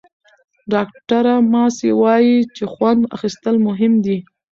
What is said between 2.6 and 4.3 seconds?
خوند اخیستل مهم دي.